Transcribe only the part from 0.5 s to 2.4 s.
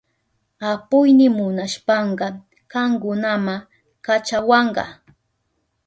Apuyni munashpanka